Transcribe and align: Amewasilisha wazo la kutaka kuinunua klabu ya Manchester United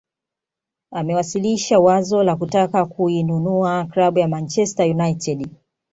Amewasilisha 0.91 1.79
wazo 1.79 2.23
la 2.23 2.35
kutaka 2.35 2.85
kuinunua 2.85 3.85
klabu 3.85 4.19
ya 4.19 4.27
Manchester 4.27 4.91
United 4.91 5.47